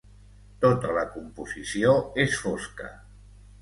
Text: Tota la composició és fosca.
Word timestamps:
Tota 0.65 0.95
la 0.95 1.03
composició 1.13 1.95
és 2.27 2.43
fosca. 2.47 2.95